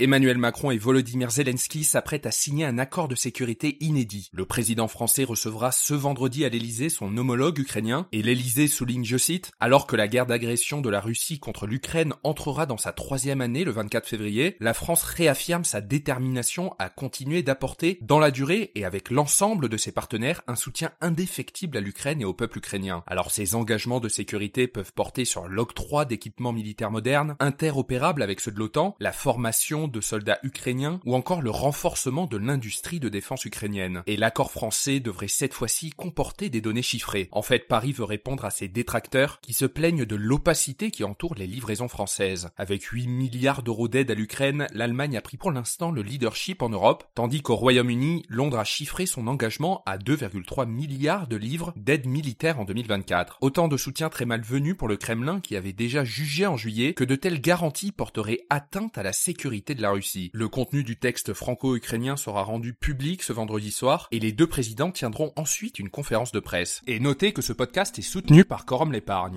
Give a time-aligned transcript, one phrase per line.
[0.00, 4.30] Emmanuel Macron et Volodymyr Zelensky s'apprêtent à signer un accord de sécurité inédit.
[4.32, 9.16] Le président français recevra ce vendredi à l'Elysée son homologue ukrainien et l'Elysée souligne, je
[9.16, 13.40] cite, alors que la guerre d'agression de la Russie contre l'Ukraine entrera dans sa troisième
[13.40, 18.70] année le 24 février, la France réaffirme sa détermination à continuer d'apporter dans la durée
[18.76, 23.02] et avec l'ensemble de ses partenaires un soutien indéfectible à l'Ukraine et au peuple ukrainien.
[23.08, 28.52] Alors ces engagements de sécurité peuvent porter sur l'octroi d'équipements militaires modernes, interopérables avec ceux
[28.52, 33.44] de l'OTAN, la formation de soldats ukrainiens ou encore le renforcement de l'industrie de défense
[33.44, 34.02] ukrainienne.
[34.06, 37.28] Et l'accord français devrait cette fois-ci comporter des données chiffrées.
[37.32, 41.34] En fait, Paris veut répondre à ses détracteurs qui se plaignent de l'opacité qui entoure
[41.34, 42.50] les livraisons françaises.
[42.56, 46.68] Avec 8 milliards d'euros d'aide à l'Ukraine, l'Allemagne a pris pour l'instant le leadership en
[46.68, 52.06] Europe, tandis qu'au Royaume-Uni, Londres a chiffré son engagement à 2,3 milliards de livres d'aide
[52.06, 53.38] militaire en 2024.
[53.40, 57.04] Autant de soutien très malvenu pour le Kremlin qui avait déjà jugé en juillet que
[57.04, 62.74] de telles garanties porteraient atteinte à la sécurité Le contenu du texte franco-ukrainien sera rendu
[62.74, 66.82] public ce vendredi soir et les deux présidents tiendront ensuite une conférence de presse.
[66.88, 69.36] Et notez que ce podcast est soutenu par Corum l'épargne.